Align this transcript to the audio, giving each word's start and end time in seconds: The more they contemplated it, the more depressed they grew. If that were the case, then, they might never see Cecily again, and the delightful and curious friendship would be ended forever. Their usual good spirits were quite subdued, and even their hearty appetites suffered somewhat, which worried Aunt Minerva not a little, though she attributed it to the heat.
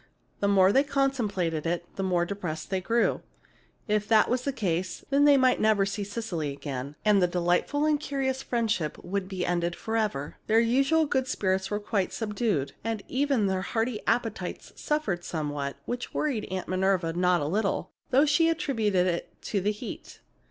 The 0.39 0.47
more 0.47 0.73
they 0.73 0.83
contemplated 0.83 1.67
it, 1.67 1.85
the 1.95 2.01
more 2.01 2.25
depressed 2.25 2.71
they 2.71 2.81
grew. 2.81 3.21
If 3.87 4.07
that 4.07 4.31
were 4.31 4.37
the 4.37 4.51
case, 4.51 5.05
then, 5.11 5.25
they 5.25 5.37
might 5.37 5.61
never 5.61 5.85
see 5.85 6.03
Cecily 6.03 6.51
again, 6.51 6.95
and 7.05 7.21
the 7.21 7.27
delightful 7.27 7.85
and 7.85 7.99
curious 7.99 8.41
friendship 8.41 8.97
would 9.03 9.27
be 9.27 9.45
ended 9.45 9.75
forever. 9.75 10.37
Their 10.47 10.59
usual 10.59 11.05
good 11.05 11.27
spirits 11.27 11.69
were 11.69 11.79
quite 11.79 12.13
subdued, 12.13 12.73
and 12.83 13.03
even 13.09 13.45
their 13.45 13.61
hearty 13.61 14.01
appetites 14.07 14.73
suffered 14.75 15.23
somewhat, 15.23 15.75
which 15.85 16.15
worried 16.15 16.45
Aunt 16.49 16.67
Minerva 16.67 17.13
not 17.13 17.39
a 17.41 17.45
little, 17.45 17.91
though 18.09 18.25
she 18.25 18.49
attributed 18.49 19.05
it 19.05 19.31
to 19.43 19.61
the 19.61 19.71
heat. 19.71 20.19